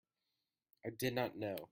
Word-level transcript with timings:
I 0.85 0.89
did 0.89 1.13
not 1.13 1.37
know. 1.37 1.69